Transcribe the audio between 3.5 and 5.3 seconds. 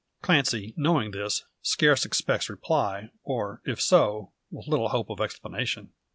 if so, with little hope of